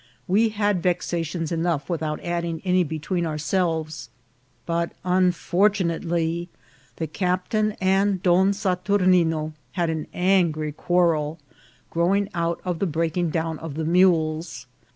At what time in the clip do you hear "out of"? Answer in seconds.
12.33-12.79